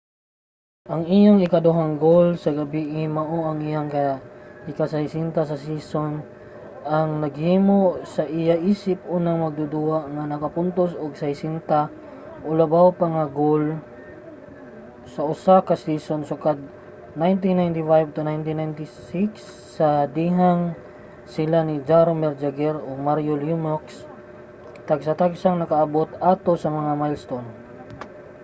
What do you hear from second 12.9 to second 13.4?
pa nga mga